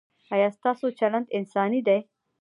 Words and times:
ایا 0.33 0.47
ستاسو 0.57 0.85
چلند 0.99 1.27
انساني 1.37 1.81
دی؟ 1.87 1.99